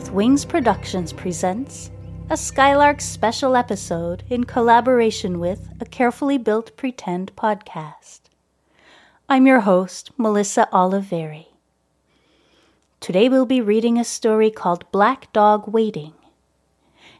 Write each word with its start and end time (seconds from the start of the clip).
With 0.00 0.12
Wings 0.12 0.46
Productions 0.46 1.12
presents 1.12 1.90
a 2.30 2.34
Skylark 2.34 3.02
special 3.02 3.54
episode 3.54 4.22
in 4.30 4.44
collaboration 4.44 5.38
with 5.38 5.68
a 5.78 5.84
carefully 5.84 6.38
built 6.38 6.74
pretend 6.78 7.36
podcast. 7.36 8.20
I'm 9.28 9.46
your 9.46 9.60
host, 9.60 10.10
Melissa 10.16 10.70
Oliveri. 10.72 11.48
Today 12.98 13.28
we'll 13.28 13.44
be 13.44 13.60
reading 13.60 13.98
a 13.98 14.04
story 14.04 14.50
called 14.50 14.90
Black 14.90 15.30
Dog 15.34 15.70
Waiting. 15.70 16.14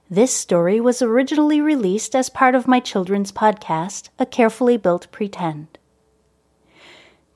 This 0.08 0.34
story 0.34 0.80
was 0.80 1.02
originally 1.02 1.60
released 1.60 2.16
as 2.16 2.30
part 2.30 2.54
of 2.54 2.66
my 2.66 2.80
children's 2.80 3.30
podcast, 3.30 4.08
A 4.18 4.24
Carefully 4.24 4.78
Built 4.78 5.06
Pretend. 5.12 5.76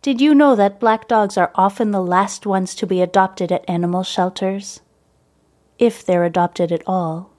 Did 0.01 0.23
you 0.23 0.35
know 0.35 0.57
that 0.57 0.81
black 0.81 1.07
dogs 1.07 1.37
are 1.37 1.53
often 1.55 1.91
the 1.91 2.01
last 2.01 2.47
ones 2.47 2.75
to 2.77 2.87
be 2.87 3.03
adopted 3.03 3.53
at 3.53 3.69
animal 3.69 4.05
shelters? 4.05 4.81
If 5.79 6.05
they're 6.05 6.25
adopted 6.25 6.71
at 6.73 6.83
all. 6.87 7.31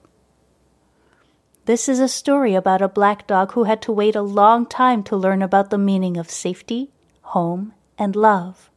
This 1.66 1.88
is 1.88 1.98
a 1.98 2.08
story 2.08 2.54
about 2.54 2.80
a 2.80 2.88
black 2.88 3.26
dog 3.26 3.52
who 3.52 3.64
had 3.64 3.82
to 3.82 3.92
wait 3.92 4.14
a 4.14 4.22
long 4.22 4.66
time 4.66 5.02
to 5.04 5.16
learn 5.16 5.42
about 5.42 5.70
the 5.70 5.78
meaning 5.78 6.16
of 6.16 6.30
safety, 6.30 6.90
home, 7.22 7.72
and 7.98 8.14
love. 8.14 8.70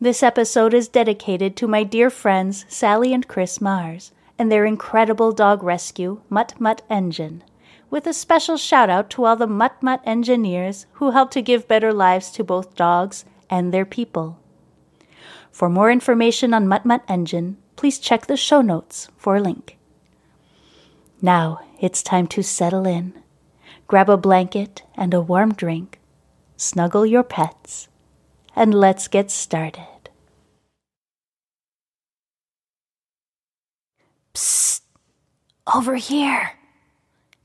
This 0.00 0.22
episode 0.22 0.74
is 0.74 0.88
dedicated 0.88 1.56
to 1.56 1.68
my 1.68 1.84
dear 1.84 2.10
friends 2.10 2.64
Sally 2.68 3.12
and 3.12 3.26
Chris 3.26 3.60
Mars 3.60 4.12
and 4.38 4.50
their 4.50 4.64
incredible 4.64 5.32
dog 5.32 5.62
rescue, 5.62 6.20
Mutt 6.28 6.54
Mutt 6.60 6.82
Engine, 6.88 7.42
with 7.90 8.06
a 8.06 8.12
special 8.12 8.56
shout 8.56 8.90
out 8.90 9.10
to 9.10 9.24
all 9.24 9.36
the 9.36 9.46
Mutt 9.46 9.82
Mutt 9.82 10.00
engineers 10.04 10.86
who 10.94 11.10
help 11.10 11.30
to 11.32 11.42
give 11.42 11.68
better 11.68 11.92
lives 11.92 12.30
to 12.32 12.44
both 12.44 12.76
dogs 12.76 13.24
and 13.50 13.72
their 13.72 13.84
people. 13.84 14.38
For 15.58 15.68
more 15.68 15.90
information 15.90 16.54
on 16.54 16.68
Mutt 16.68 17.02
Engine, 17.08 17.56
please 17.74 17.98
check 17.98 18.28
the 18.28 18.36
show 18.36 18.60
notes 18.60 19.08
for 19.16 19.34
a 19.34 19.40
link. 19.40 19.76
Now 21.20 21.58
it's 21.80 22.00
time 22.00 22.28
to 22.28 22.44
settle 22.44 22.86
in. 22.86 23.12
Grab 23.88 24.08
a 24.08 24.16
blanket 24.16 24.84
and 24.94 25.12
a 25.12 25.20
warm 25.20 25.52
drink, 25.52 25.98
snuggle 26.56 27.04
your 27.04 27.24
pets, 27.24 27.88
and 28.54 28.72
let's 28.72 29.08
get 29.08 29.32
started. 29.32 30.10
Psst! 34.34 34.82
Over 35.74 35.96
here! 35.96 36.52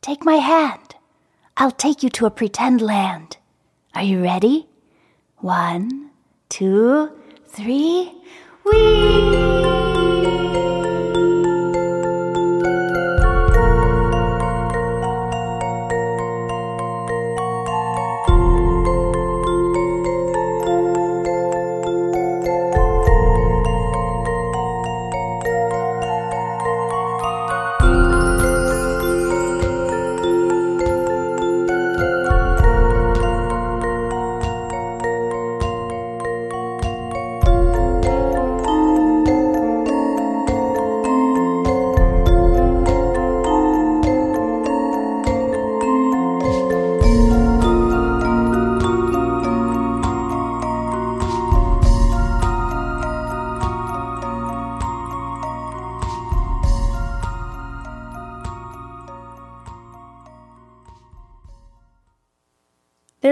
Take 0.02 0.24
my 0.24 0.36
hand. 0.36 0.94
I'll 1.58 1.72
take 1.72 2.04
you 2.04 2.12
to 2.12 2.28
a 2.28 2.30
pretend 2.30 2.80
land. 2.80 3.38
Are 3.96 4.04
you 4.04 4.22
ready? 4.22 4.68
One, 5.38 6.12
two, 6.50 7.10
three, 7.56 8.12
whee! 8.66 9.93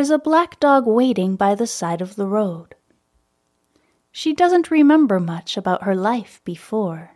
There's 0.01 0.09
a 0.09 0.17
black 0.17 0.59
dog 0.59 0.87
waiting 0.87 1.35
by 1.35 1.53
the 1.53 1.67
side 1.67 2.01
of 2.01 2.15
the 2.15 2.25
road. 2.25 2.73
She 4.11 4.33
doesn't 4.33 4.71
remember 4.71 5.19
much 5.19 5.57
about 5.57 5.83
her 5.83 5.93
life 5.93 6.41
before. 6.43 7.11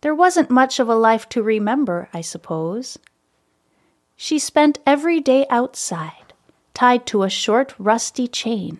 There 0.00 0.14
wasn't 0.14 0.48
much 0.48 0.78
of 0.78 0.88
a 0.88 0.94
life 0.94 1.28
to 1.30 1.42
remember, 1.42 2.08
I 2.14 2.20
suppose. 2.20 3.00
She 4.14 4.38
spent 4.38 4.78
every 4.86 5.18
day 5.18 5.44
outside, 5.50 6.34
tied 6.72 7.04
to 7.06 7.24
a 7.24 7.28
short, 7.28 7.74
rusty 7.80 8.28
chain. 8.28 8.78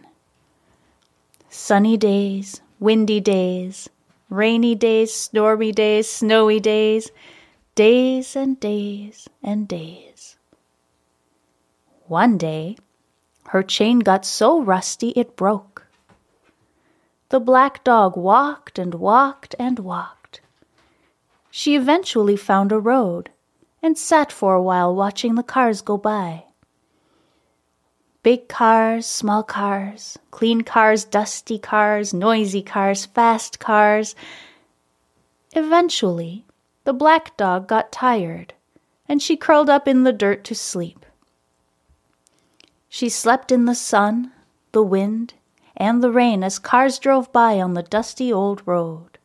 Sunny 1.49 1.97
days, 1.97 2.61
windy 2.79 3.19
days, 3.19 3.89
rainy 4.29 4.77
days, 4.77 5.12
stormy 5.12 5.73
days, 5.73 6.09
snowy 6.09 6.61
days, 6.61 7.11
days 7.75 8.37
and 8.37 8.61
days 8.61 9.29
and 9.43 9.67
days. 9.67 10.37
One 12.11 12.39
day, 12.39 12.77
her 13.51 13.62
chain 13.62 14.01
got 14.01 14.25
so 14.25 14.61
rusty 14.61 15.11
it 15.11 15.37
broke. 15.37 15.87
The 17.29 17.39
black 17.39 17.85
dog 17.85 18.17
walked 18.17 18.81
and 18.81 18.97
walked 18.97 19.55
and 19.61 19.79
walked. 19.79 20.41
She 21.53 21.77
eventually 21.77 22.37
found 22.37 22.73
a 22.73 22.81
road 22.81 23.31
and 23.81 23.97
sat 23.97 24.33
for 24.33 24.55
a 24.55 24.62
while 24.62 24.93
watching 24.93 25.37
the 25.37 25.45
cars 25.45 25.83
go 25.83 25.97
by. 25.97 26.47
Big 28.25 28.49
cars, 28.49 29.07
small 29.07 29.45
cars, 29.45 30.19
clean 30.33 30.62
cars, 30.62 31.05
dusty 31.05 31.61
cars, 31.61 32.12
noisy 32.12 32.61
cars, 32.61 33.07
fast 33.07 33.61
cars. 33.61 34.17
Eventually, 35.53 36.45
the 36.83 36.93
black 36.93 37.37
dog 37.37 37.69
got 37.69 37.93
tired 37.93 38.53
and 39.09 39.23
she 39.23 39.37
curled 39.37 39.71
up 39.71 39.87
in 39.87 40.03
the 40.03 40.12
dirt 40.12 40.43
to 40.43 40.57
sleep. 40.57 41.07
She 42.93 43.09
slept 43.09 43.53
in 43.53 43.67
the 43.67 43.75
sun, 43.77 44.33
the 44.73 44.83
wind, 44.83 45.35
and 45.77 46.03
the 46.03 46.11
rain 46.11 46.43
as 46.43 46.59
cars 46.59 46.99
drove 46.99 47.33
by 47.33 47.61
on 47.61 47.75
the 47.75 47.85
dusty 47.85 48.33
old 48.33 48.67
road. 48.67 49.17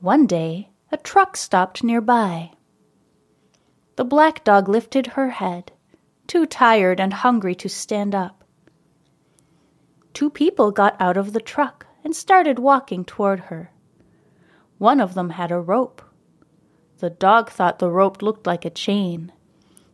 One 0.00 0.26
day, 0.26 0.70
a 0.90 0.96
truck 0.96 1.36
stopped 1.36 1.84
nearby. 1.84 2.52
The 3.96 4.04
black 4.04 4.44
dog 4.44 4.66
lifted 4.66 5.08
her 5.08 5.28
head, 5.28 5.72
too 6.26 6.46
tired 6.46 6.98
and 6.98 7.12
hungry 7.12 7.54
to 7.56 7.68
stand 7.68 8.14
up. 8.14 8.42
Two 10.14 10.30
people 10.30 10.70
got 10.70 10.98
out 10.98 11.18
of 11.18 11.34
the 11.34 11.40
truck 11.40 11.86
and 12.02 12.16
started 12.16 12.58
walking 12.58 13.04
toward 13.04 13.40
her. 13.40 13.72
One 14.78 15.00
of 15.00 15.12
them 15.12 15.30
had 15.30 15.52
a 15.52 15.60
rope. 15.60 16.00
The 17.00 17.10
dog 17.10 17.50
thought 17.50 17.78
the 17.78 17.90
rope 17.90 18.22
looked 18.22 18.46
like 18.46 18.64
a 18.64 18.70
chain 18.70 19.32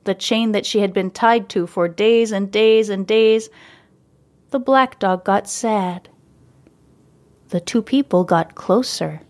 the 0.04 0.14
chain 0.14 0.52
that 0.52 0.66
she 0.66 0.80
had 0.80 0.92
been 0.92 1.10
tied 1.10 1.48
to 1.50 1.66
for 1.66 1.88
days 1.88 2.32
and 2.32 2.50
days 2.50 2.88
and 2.88 3.06
days, 3.06 3.48
the 4.50 4.58
black 4.58 4.98
dog 4.98 5.24
got 5.24 5.48
sad. 5.48 6.08
The 7.48 7.60
two 7.60 7.82
people 7.82 8.24
got 8.24 8.54
closer. 8.54 9.20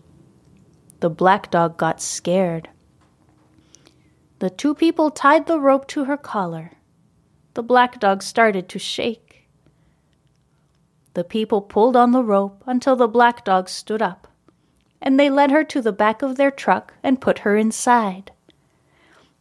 The 0.99 1.09
black 1.09 1.51
dog 1.51 1.77
got 1.77 2.01
scared. 2.01 2.69
The 4.39 4.49
two 4.49 4.73
people 4.73 5.11
tied 5.11 5.47
the 5.47 5.59
rope 5.59 5.87
to 5.89 6.05
her 6.05 6.17
collar. 6.17 6.71
The 7.53 7.63
black 7.63 7.99
dog 7.99 8.23
started 8.23 8.67
to 8.69 8.79
shake. 8.79 9.47
The 11.13 11.23
people 11.23 11.61
pulled 11.61 11.95
on 11.95 12.11
the 12.11 12.23
rope 12.23 12.63
until 12.65 12.95
the 12.95 13.07
black 13.07 13.45
dog 13.45 13.69
stood 13.69 14.01
up, 14.01 14.27
and 15.01 15.19
they 15.19 15.29
led 15.29 15.51
her 15.51 15.63
to 15.65 15.81
the 15.81 15.91
back 15.91 16.21
of 16.21 16.35
their 16.35 16.49
truck 16.49 16.93
and 17.03 17.21
put 17.21 17.39
her 17.39 17.55
inside. 17.55 18.31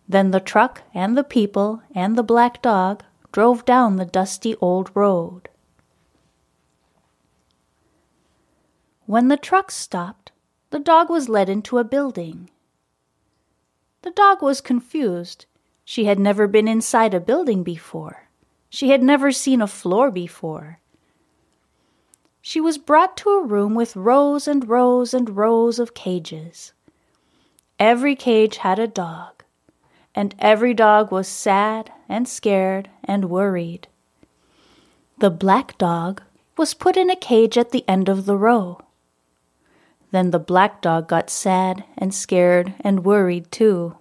Then 0.08 0.30
the 0.30 0.40
truck 0.40 0.82
and 0.94 1.16
the 1.16 1.24
people 1.24 1.82
and 1.94 2.16
the 2.16 2.22
black 2.22 2.60
dog 2.60 3.02
drove 3.32 3.64
down 3.64 3.96
the 3.96 4.04
dusty 4.04 4.56
old 4.56 4.90
road. 4.94 5.48
When 9.06 9.28
the 9.28 9.36
truck 9.36 9.70
stopped, 9.70 10.32
the 10.70 10.78
dog 10.78 11.10
was 11.10 11.28
led 11.28 11.48
into 11.48 11.78
a 11.78 11.84
building. 11.84 12.50
The 14.02 14.10
dog 14.10 14.42
was 14.42 14.60
confused. 14.60 15.46
She 15.84 16.04
had 16.04 16.18
never 16.18 16.46
been 16.46 16.68
inside 16.68 17.14
a 17.14 17.20
building 17.20 17.62
before. 17.62 18.28
She 18.70 18.90
had 18.90 19.02
never 19.02 19.32
seen 19.32 19.60
a 19.60 19.66
floor 19.66 20.10
before. 20.10 20.80
She 22.40 22.60
was 22.60 22.78
brought 22.78 23.16
to 23.18 23.30
a 23.30 23.44
room 23.44 23.74
with 23.74 23.94
rows 23.94 24.48
and 24.48 24.68
rows 24.68 25.14
and 25.14 25.36
rows 25.36 25.78
of 25.78 25.94
cages. 25.94 26.72
Every 27.78 28.16
cage 28.16 28.58
had 28.58 28.78
a 28.78 28.88
dog 28.88 29.41
and 30.14 30.34
every 30.38 30.74
dog 30.74 31.10
was 31.10 31.28
sad 31.28 31.90
and 32.08 32.28
scared 32.28 32.90
and 33.04 33.30
worried. 33.30 33.88
The 35.18 35.30
black 35.30 35.78
dog 35.78 36.22
was 36.56 36.74
put 36.74 36.96
in 36.96 37.10
a 37.10 37.16
cage 37.16 37.56
at 37.56 37.70
the 37.70 37.88
end 37.88 38.08
of 38.08 38.26
the 38.26 38.36
row. 38.36 38.80
Then 40.10 40.30
the 40.30 40.38
black 40.38 40.82
dog 40.82 41.08
got 41.08 41.30
sad 41.30 41.84
and 41.96 42.14
scared 42.14 42.74
and 42.80 43.04
worried 43.04 43.50
too. 43.50 43.96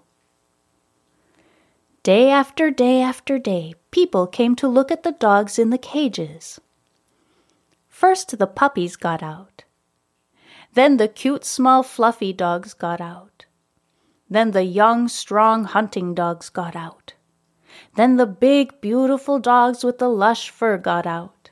Day 2.04 2.30
after 2.30 2.72
day 2.72 3.02
after 3.02 3.38
day, 3.38 3.76
people 3.92 4.26
came 4.28 4.56
to 4.56 4.68
look 4.68 4.92
at 4.92 5.04
the 5.04 5.12
dogs 5.12 5.60
in 5.60 5.70
the 5.70 5.78
cages. 5.78 6.60
First, 7.88 8.38
the 8.40 8.48
puppies 8.48 8.96
got 8.96 9.22
out. 9.22 9.64
Then 10.74 10.98
the 10.98 11.08
cute, 11.08 11.46
small, 11.46 11.84
fluffy 11.84 12.34
dogs 12.34 12.74
got 12.74 13.00
out. 13.00 13.46
Then 14.32 14.52
the 14.52 14.64
young, 14.64 15.10
strong 15.10 15.66
hunting 15.66 16.14
dogs 16.14 16.48
got 16.48 16.74
out. 16.74 17.16
Then 17.96 18.16
the 18.16 18.26
big, 18.26 18.80
beautiful 18.80 19.40
dogs 19.40 19.84
with 19.84 19.98
the 19.98 20.08
lush 20.08 20.50
fur 20.50 20.78
got 20.78 21.06
out. 21.06 21.52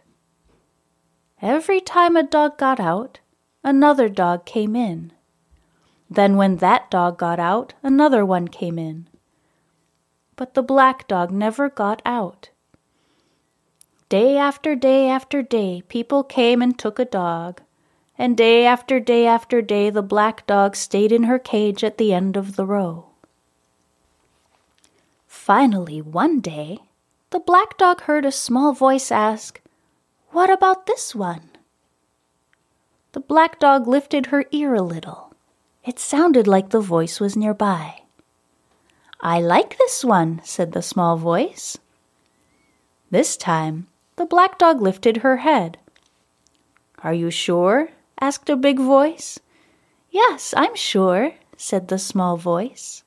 Every 1.41 1.81
time 1.81 2.15
a 2.15 2.23
dog 2.23 2.57
got 2.57 2.79
out, 2.79 3.19
another 3.65 4.07
dog 4.07 4.45
came 4.45 4.77
in. 4.77 5.11
Then, 6.09 6.37
when 6.37 6.55
that 6.57 6.89
dog 6.89 7.17
got 7.17 7.37
out, 7.37 7.73
another 7.83 8.25
one 8.25 8.47
came 8.47 8.79
in. 8.79 9.09
But 10.37 10.53
the 10.53 10.63
black 10.63 11.05
dog 11.05 11.31
never 11.31 11.69
got 11.69 12.01
out. 12.05 12.49
Day 14.07 14.37
after 14.37 14.73
day 14.75 15.09
after 15.09 15.43
day, 15.43 15.83
people 15.89 16.23
came 16.23 16.61
and 16.61 16.79
took 16.79 16.97
a 16.97 17.03
dog, 17.03 17.61
and 18.19 18.35
day 18.35 18.65
after 18.65 18.99
day 18.99 19.25
after 19.25 19.61
day 19.61 19.89
the 19.89 20.03
black 20.03 20.45
dog 20.45 20.75
stayed 20.75 21.13
in 21.13 21.23
her 21.23 21.39
cage 21.39 21.85
at 21.85 21.97
the 21.97 22.13
end 22.13 22.35
of 22.35 22.57
the 22.57 22.65
row. 22.65 23.05
Finally, 25.25 26.01
one 26.01 26.41
day, 26.41 26.79
the 27.29 27.39
black 27.39 27.77
dog 27.77 28.01
heard 28.01 28.25
a 28.25 28.31
small 28.31 28.73
voice 28.73 29.09
ask, 29.09 29.61
What 30.31 30.49
about 30.49 30.85
this 30.85 31.15
one? 31.15 31.49
The 33.13 33.21
black 33.21 33.57
dog 33.57 33.87
lifted 33.87 34.27
her 34.27 34.45
ear 34.51 34.75
a 34.75 34.81
little. 34.81 35.33
It 35.85 35.97
sounded 35.97 36.45
like 36.45 36.69
the 36.69 36.81
voice 36.81 37.21
was 37.21 37.37
nearby. 37.37 38.01
I 39.21 39.39
like 39.39 39.77
this 39.77 40.03
one, 40.03 40.41
said 40.43 40.73
the 40.73 40.81
small 40.81 41.15
voice. 41.15 41.77
This 43.09 43.37
time, 43.37 43.87
the 44.17 44.25
black 44.25 44.59
dog 44.59 44.81
lifted 44.81 45.17
her 45.17 45.37
head. 45.37 45.77
Are 47.01 47.13
you 47.13 47.31
sure? 47.31 47.89
Asked 48.19 48.49
a 48.49 48.55
big 48.55 48.79
voice. 48.79 49.39
Yes, 50.11 50.53
I'm 50.57 50.75
sure, 50.75 51.33
said 51.55 51.87
the 51.87 51.99
small 51.99 52.37
voice. 52.37 53.03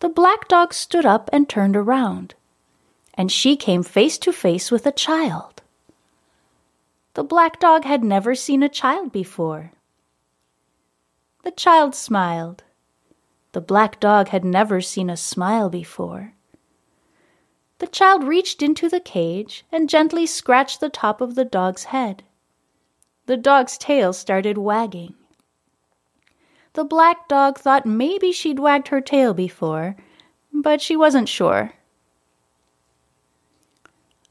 The 0.00 0.08
black 0.08 0.48
dog 0.48 0.74
stood 0.74 1.06
up 1.06 1.30
and 1.32 1.48
turned 1.48 1.76
around, 1.76 2.34
and 3.14 3.30
she 3.30 3.56
came 3.56 3.82
face 3.82 4.18
to 4.18 4.32
face 4.32 4.70
with 4.70 4.86
a 4.86 4.92
child. 4.92 5.62
The 7.14 7.24
black 7.24 7.60
dog 7.60 7.84
had 7.84 8.02
never 8.02 8.34
seen 8.34 8.62
a 8.62 8.68
child 8.68 9.12
before. 9.12 9.72
The 11.44 11.52
child 11.52 11.94
smiled. 11.94 12.64
The 13.52 13.60
black 13.60 14.00
dog 14.00 14.28
had 14.28 14.44
never 14.44 14.80
seen 14.80 15.08
a 15.08 15.16
smile 15.16 15.70
before. 15.70 16.34
The 17.78 17.86
child 17.86 18.24
reached 18.24 18.62
into 18.62 18.88
the 18.88 19.00
cage 19.00 19.64
and 19.70 19.88
gently 19.88 20.26
scratched 20.26 20.80
the 20.80 20.88
top 20.88 21.20
of 21.20 21.34
the 21.34 21.44
dog's 21.44 21.84
head 21.84 22.24
the 23.26 23.36
dog's 23.36 23.78
tail 23.78 24.12
started 24.12 24.58
wagging. 24.58 25.14
The 26.74 26.84
black 26.84 27.28
dog 27.28 27.58
thought 27.58 27.86
maybe 27.86 28.32
she'd 28.32 28.58
wagged 28.58 28.88
her 28.88 29.00
tail 29.00 29.32
before, 29.32 29.96
but 30.52 30.82
she 30.82 30.96
wasn't 30.96 31.28
sure. 31.28 31.72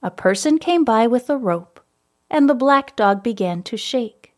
A 0.03 0.11
person 0.11 0.59
came 0.59 0.83
by 0.83 1.07
with 1.07 1.29
a 1.29 1.37
rope, 1.37 1.79
and 2.29 2.49
the 2.49 2.53
black 2.53 2.95
dog 2.95 3.23
began 3.23 3.63
to 3.63 3.77
shake. 3.77 4.33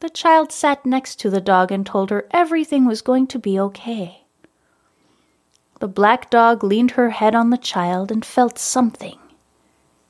The 0.00 0.10
child 0.10 0.52
sat 0.52 0.84
next 0.84 1.16
to 1.20 1.30
the 1.30 1.40
dog 1.40 1.72
and 1.72 1.86
told 1.86 2.10
her 2.10 2.28
everything 2.32 2.84
was 2.84 3.00
going 3.00 3.28
to 3.28 3.38
be 3.38 3.58
okay. 3.58 4.24
The 5.80 5.88
black 5.88 6.28
dog 6.28 6.62
leaned 6.62 6.92
her 6.92 7.10
head 7.10 7.34
on 7.34 7.50
the 7.50 7.56
child 7.56 8.10
and 8.10 8.24
felt 8.24 8.58
something. 8.58 9.18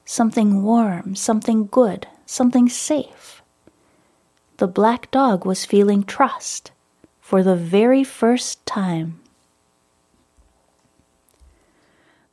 Something 0.05 0.63
warm, 0.63 1.15
something 1.15 1.67
good 1.67 2.09
something 2.27 2.69
safe. 2.69 3.43
The 4.59 4.67
black 4.67 5.11
dog 5.11 5.47
was 5.47 5.65
feeling 5.65 6.03
trust 6.03 6.73
for 7.21 7.43
the 7.43 7.57
very 7.57 8.05
first 8.05 8.65
time. 8.67 9.21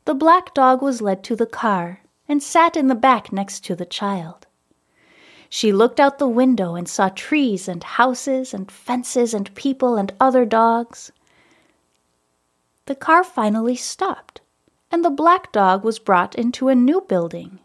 The 0.04 0.14
black 0.14 0.52
dog 0.52 0.82
was 0.82 1.00
led 1.00 1.24
to 1.24 1.36
the 1.36 1.46
car 1.46 2.00
and 2.28 2.42
sat 2.42 2.76
in 2.76 2.88
the 2.88 2.94
back 2.94 3.32
next 3.32 3.60
to 3.64 3.74
the 3.74 3.86
child. 3.86 4.46
She 5.48 5.72
looked 5.72 6.00
out 6.00 6.18
the 6.18 6.28
window 6.28 6.74
and 6.74 6.88
saw 6.88 7.10
trees 7.10 7.68
and 7.68 7.82
houses 7.82 8.52
and 8.52 8.70
fences 8.70 9.32
and 9.32 9.54
people 9.54 9.96
and 9.96 10.12
other 10.18 10.44
dogs. 10.44 11.12
The 12.86 12.94
car 12.94 13.22
finally 13.22 13.76
stopped, 13.76 14.40
and 14.90 15.04
the 15.04 15.10
black 15.10 15.52
dog 15.52 15.84
was 15.84 15.98
brought 15.98 16.34
into 16.34 16.68
a 16.68 16.74
new 16.74 17.00
building. 17.02 17.60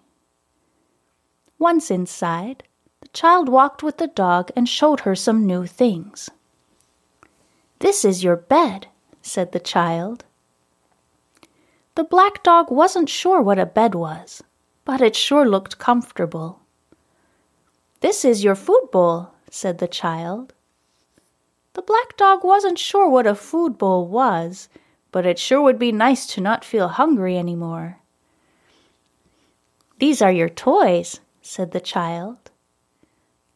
Once 1.59 1.91
inside, 1.91 2.63
the 3.01 3.09
child 3.09 3.49
walked 3.49 3.83
with 3.83 3.97
the 3.97 4.07
dog 4.07 4.49
and 4.55 4.67
showed 4.69 5.01
her 5.01 5.13
some 5.13 5.45
new 5.45 5.65
things. 5.65 6.29
This 7.79 8.05
is 8.05 8.23
your 8.23 8.37
bed, 8.37 8.87
said 9.21 9.51
the 9.51 9.59
child. 9.59 10.23
The 11.95 12.05
black 12.05 12.43
dog 12.43 12.71
wasn't 12.71 13.09
sure 13.09 13.41
what 13.41 13.59
a 13.59 13.65
bed 13.65 13.93
was, 13.93 14.41
but 14.85 15.01
it 15.01 15.17
sure 15.17 15.45
looked 15.45 15.77
comfortable. 15.77 16.61
This 17.99 18.23
is 18.23 18.43
your 18.43 18.55
food 18.55 18.87
bowl, 18.91 19.31
said 19.49 19.79
the 19.79 19.87
child. 19.87 20.53
The 21.73 21.81
black 21.81 22.15
dog 22.15 22.45
wasn't 22.45 22.79
sure 22.79 23.09
what 23.09 23.27
a 23.27 23.35
food 23.35 23.77
bowl 23.77 24.07
was, 24.07 24.69
but 25.11 25.25
it 25.25 25.37
sure 25.37 25.61
would 25.61 25.79
be 25.79 25.91
nice 25.91 26.25
to 26.27 26.41
not 26.41 26.63
feel 26.63 26.87
hungry 26.87 27.37
any 27.37 27.55
more. 27.55 27.99
These 29.99 30.21
are 30.21 30.31
your 30.31 30.49
toys, 30.49 31.19
said 31.49 31.71
the 31.71 31.81
child. 31.81 32.51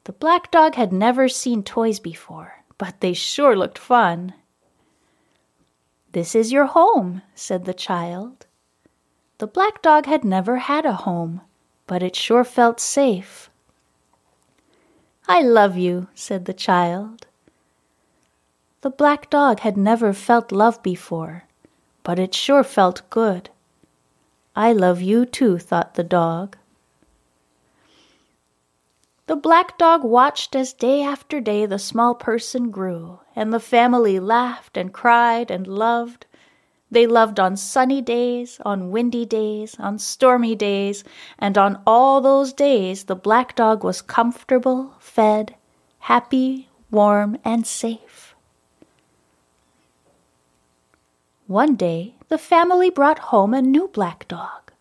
The 0.06 0.14
black 0.14 0.50
dog 0.50 0.74
had 0.74 0.92
never 0.92 1.30
seen 1.30 1.62
toys 1.62 2.00
before, 2.00 2.64
but 2.80 3.00
they 3.02 3.14
sure 3.14 3.56
looked 3.56 3.78
fun. 3.78 4.34
This 6.12 6.34
is 6.34 6.52
your 6.52 6.66
home, 6.66 7.22
said 7.36 7.66
the 7.66 7.74
child. 7.74 8.48
The 9.38 9.46
black 9.46 9.84
dog 9.84 10.08
had 10.08 10.26
never 10.26 10.58
had 10.58 10.88
a 10.88 11.06
home, 11.06 11.42
but 11.86 12.02
it 12.02 12.16
sure 12.16 12.44
felt 12.44 12.80
safe. 12.80 13.52
I 15.28 15.44
love 15.44 15.78
you, 15.78 16.08
said 16.16 16.46
the 16.46 16.54
child. 16.68 17.28
The 18.82 18.90
black 18.90 19.30
dog 19.30 19.60
had 19.60 19.78
never 19.78 20.14
felt 20.14 20.52
love 20.52 20.82
before, 20.82 21.44
but 22.02 22.18
it 22.18 22.34
sure 22.34 22.64
felt 22.64 23.08
good. 23.12 23.52
I 24.56 24.74
love 24.74 25.00
you 25.00 25.28
too, 25.28 25.60
thought 25.60 25.94
the 25.94 26.04
dog. 26.04 26.58
The 29.26 29.36
black 29.38 29.78
dog 29.78 30.04
watched 30.04 30.54
as 30.54 30.74
day 30.74 31.02
after 31.02 31.40
day 31.40 31.66
the 31.66 31.80
small 31.80 32.14
person 32.14 32.72
grew, 32.72 33.22
and 33.36 33.54
the 33.54 33.60
family 33.60 34.20
laughed 34.20 34.76
and 34.76 34.94
cried 34.94 35.50
and 35.50 35.66
loved. 35.66 36.26
They 36.92 37.08
loved 37.08 37.40
on 37.40 37.56
sunny 37.56 38.02
days, 38.02 38.60
on 38.66 38.92
windy 38.92 39.26
days, 39.26 39.78
on 39.80 39.98
stormy 39.98 40.56
days, 40.56 41.06
and 41.40 41.58
on 41.58 41.82
all 41.88 42.20
those 42.20 42.52
days 42.52 43.06
the 43.06 43.16
black 43.16 43.56
dog 43.56 43.82
was 43.84 44.02
comfortable, 44.02 44.96
fed, 45.00 45.56
happy, 46.00 46.70
warm, 46.92 47.38
and 47.46 47.66
safe. 47.66 48.36
One 51.48 51.76
day 51.76 52.16
the 52.28 52.38
family 52.38 52.90
brought 52.90 53.20
home 53.20 53.54
a 53.54 53.62
new 53.62 53.88
black 53.88 54.28
dog. 54.28 54.74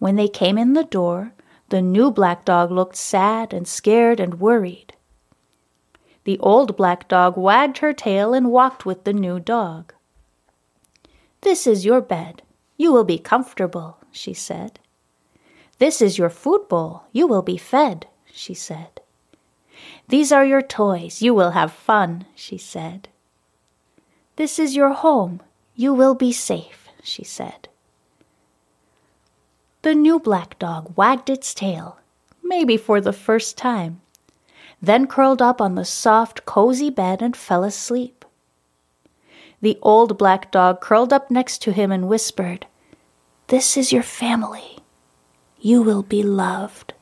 When 0.00 0.16
they 0.16 0.28
came 0.28 0.58
in 0.58 0.72
the 0.72 0.84
door, 0.84 1.32
the 1.70 1.80
new 1.80 2.10
black 2.10 2.44
dog 2.44 2.70
looked 2.70 2.96
sad 2.96 3.52
and 3.52 3.66
scared 3.66 4.20
and 4.20 4.40
worried. 4.40 4.92
The 6.24 6.38
old 6.40 6.76
black 6.76 7.08
dog 7.08 7.36
wagged 7.36 7.78
her 7.78 7.92
tail 7.92 8.34
and 8.34 8.52
walked 8.52 8.84
with 8.84 9.04
the 9.04 9.12
new 9.12 9.40
dog. 9.40 9.94
This 11.40 11.66
is 11.66 11.84
your 11.84 12.02
bed. 12.02 12.42
You 12.76 12.92
will 12.92 13.04
be 13.04 13.18
comfortable, 13.18 13.96
she 14.12 14.34
said. 14.34 14.78
This 15.78 16.02
is 16.02 16.18
your 16.18 16.28
food 16.28 16.68
bowl. 16.68 17.04
You 17.12 17.26
will 17.26 17.42
be 17.42 17.56
fed, 17.56 18.06
she 18.30 18.52
said. 18.52 19.00
These 20.08 20.30
are 20.30 20.44
your 20.44 20.60
toys. 20.60 21.22
You 21.22 21.32
will 21.32 21.52
have 21.52 21.72
fun, 21.72 22.26
she 22.34 22.58
said. 22.58 23.08
This 24.36 24.58
is 24.58 24.76
your 24.76 24.92
home. 24.92 25.40
You 25.74 25.94
will 25.94 26.14
be 26.14 26.32
safe, 26.32 26.88
she 27.02 27.24
said. 27.24 27.69
The 29.82 29.94
new 29.94 30.18
black 30.20 30.58
dog 30.58 30.94
wagged 30.96 31.30
its 31.30 31.54
tail, 31.54 31.98
maybe 32.42 32.76
for 32.76 33.00
the 33.00 33.14
first 33.14 33.56
time, 33.56 34.02
then 34.82 35.06
curled 35.06 35.40
up 35.40 35.60
on 35.60 35.74
the 35.74 35.86
soft, 35.86 36.44
cozy 36.44 36.90
bed 36.90 37.22
and 37.22 37.34
fell 37.34 37.64
asleep. 37.64 38.24
The 39.62 39.78
old 39.80 40.18
black 40.18 40.50
dog 40.50 40.80
curled 40.80 41.12
up 41.12 41.30
next 41.30 41.62
to 41.62 41.72
him 41.72 41.90
and 41.92 42.08
whispered, 42.08 42.66
This 43.46 43.76
is 43.76 43.92
your 43.92 44.02
family. 44.02 44.78
You 45.58 45.82
will 45.82 46.02
be 46.02 46.22
loved. 46.22 46.92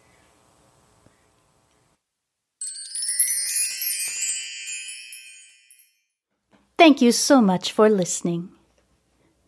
Thank 6.77 7.03
you 7.03 7.11
so 7.11 7.41
much 7.41 7.73
for 7.73 7.89
listening. 7.89 8.51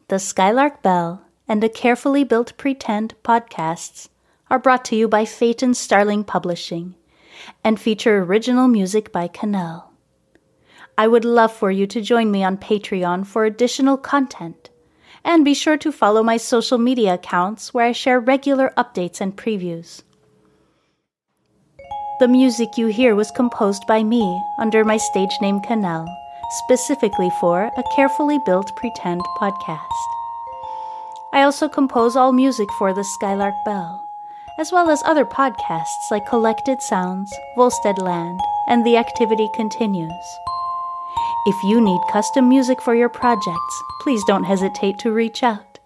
The 0.08 0.18
Skylark 0.18 0.82
Bell 0.82 1.22
and 1.50 1.64
a 1.64 1.68
carefully 1.68 2.22
built 2.22 2.56
pretend 2.56 3.12
podcasts 3.24 4.08
are 4.48 4.58
brought 4.60 4.84
to 4.84 4.94
you 4.94 5.08
by 5.08 5.24
Phaeton 5.24 5.74
Starling 5.74 6.22
Publishing 6.22 6.94
and 7.64 7.78
feature 7.78 8.22
original 8.22 8.68
music 8.68 9.10
by 9.10 9.26
Cannelle. 9.26 9.82
I 10.96 11.08
would 11.08 11.24
love 11.24 11.52
for 11.52 11.72
you 11.72 11.88
to 11.88 12.00
join 12.00 12.30
me 12.30 12.44
on 12.44 12.56
Patreon 12.56 13.26
for 13.26 13.44
additional 13.44 13.96
content. 13.96 14.70
And 15.24 15.44
be 15.44 15.54
sure 15.54 15.76
to 15.78 15.90
follow 15.90 16.22
my 16.22 16.36
social 16.36 16.78
media 16.78 17.14
accounts 17.14 17.74
where 17.74 17.86
I 17.86 17.92
share 17.92 18.20
regular 18.20 18.72
updates 18.76 19.20
and 19.20 19.36
previews. 19.36 20.02
The 22.20 22.28
music 22.28 22.78
you 22.78 22.86
hear 22.86 23.16
was 23.16 23.32
composed 23.32 23.86
by 23.88 24.04
me 24.04 24.40
under 24.60 24.84
my 24.84 24.98
stage 24.98 25.36
name 25.42 25.60
Cannelle, 25.62 26.06
specifically 26.64 27.30
for 27.40 27.64
a 27.76 27.82
carefully 27.96 28.38
built 28.46 28.70
pretend 28.76 29.20
podcast. 29.40 30.19
I 31.32 31.42
also 31.42 31.68
compose 31.68 32.16
all 32.16 32.32
music 32.32 32.68
for 32.72 32.92
the 32.92 33.04
Skylark 33.04 33.54
Bell, 33.64 34.04
as 34.58 34.72
well 34.72 34.90
as 34.90 35.00
other 35.04 35.24
podcasts 35.24 36.10
like 36.10 36.28
Collected 36.28 36.82
Sounds, 36.82 37.32
Volstead 37.56 37.98
Land, 37.98 38.40
and 38.66 38.84
The 38.84 38.96
Activity 38.96 39.48
Continues. 39.54 40.10
If 41.46 41.62
you 41.62 41.80
need 41.80 42.00
custom 42.10 42.48
music 42.48 42.82
for 42.82 42.96
your 42.96 43.08
projects, 43.08 43.82
please 44.02 44.22
don't 44.26 44.42
hesitate 44.44 44.98
to 44.98 45.12
reach 45.12 45.44
out. 45.44 45.78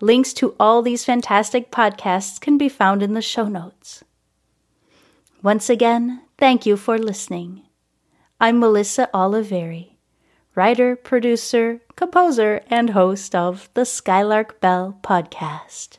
Links 0.00 0.32
to 0.34 0.54
all 0.60 0.80
these 0.80 1.04
fantastic 1.04 1.72
podcasts 1.72 2.40
can 2.40 2.56
be 2.56 2.68
found 2.68 3.02
in 3.02 3.14
the 3.14 3.22
show 3.22 3.48
notes. 3.48 4.04
Once 5.42 5.68
again, 5.68 6.22
thank 6.38 6.66
you 6.66 6.76
for 6.76 6.98
listening. 6.98 7.62
I'm 8.40 8.60
Melissa 8.60 9.10
Oliveri 9.12 9.91
writer, 10.54 10.96
producer, 10.96 11.80
composer, 11.96 12.62
and 12.68 12.90
host 12.90 13.34
of 13.34 13.68
the 13.74 13.84
Skylark 13.84 14.60
Bell 14.60 14.98
podcast. 15.02 15.98